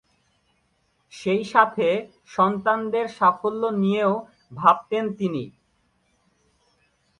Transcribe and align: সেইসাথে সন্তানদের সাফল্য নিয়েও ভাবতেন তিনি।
সেইসাথে 1.13 1.87
সন্তানদের 2.25 3.05
সাফল্য 3.17 3.63
নিয়েও 3.81 4.13
ভাবতেন 4.51 5.05
তিনি। 5.13 5.43